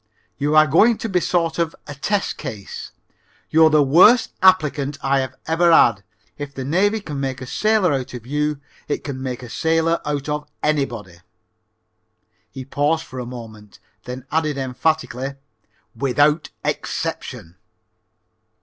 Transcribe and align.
"You 0.39 0.55
are 0.55 0.65
going 0.65 0.97
to 0.97 1.07
be 1.07 1.19
a 1.19 1.21
sort 1.21 1.59
of 1.59 1.75
a 1.85 1.93
test 1.93 2.35
case. 2.37 2.91
You're 3.51 3.69
the 3.69 3.83
worst 3.83 4.33
applicant 4.41 4.97
I 5.03 5.19
have 5.19 5.35
ever 5.45 5.71
had. 5.71 6.03
If 6.39 6.55
the 6.55 6.65
Navy 6.65 7.01
can 7.01 7.19
make 7.19 7.39
a 7.39 7.45
sailor 7.45 7.93
out 7.93 8.15
of 8.15 8.25
you 8.25 8.59
it 8.87 9.03
can 9.03 9.21
make 9.21 9.43
a 9.43 9.47
sailor 9.47 10.01
out 10.03 10.27
of 10.27 10.49
anybody"; 10.63 11.19
he 12.49 12.65
paused 12.65 13.03
for 13.05 13.19
a 13.19 13.27
moment, 13.27 13.77
then 14.05 14.25
added 14.31 14.57
emphatically, 14.57 15.35
"without 15.95 16.49
exception." 16.65 17.57